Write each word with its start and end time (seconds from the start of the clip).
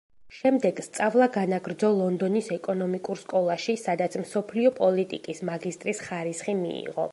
შემდეგ 0.35 0.79
სწავლა 0.85 1.27
განაგრძო 1.35 1.91
ლონდონის 1.97 2.47
ეკონომიკურ 2.55 3.21
სკოლაში, 3.25 3.77
სადაც 3.83 4.19
მსოფლიო 4.25 4.75
პოლიტიკის 4.81 5.45
მაგისტრის 5.51 6.05
ხარისხი 6.11 6.61
მიიღო. 6.67 7.09